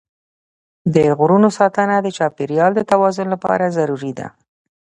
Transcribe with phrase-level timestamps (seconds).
[0.93, 4.27] د غرونو ساتنه د چاپېریال د توازن لپاره ضروري ده.